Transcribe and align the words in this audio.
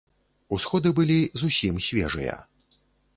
Усходы 0.55 0.89
былі 0.99 1.17
зусім 1.41 1.75
свежыя. 1.89 2.33